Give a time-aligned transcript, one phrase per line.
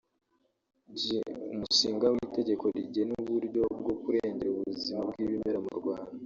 [0.99, 1.03] j)
[1.53, 6.11] Umushinga w’Itegeko rigena uburyo bwo kurengera ubuzima bw’ibimera mu Rwanda;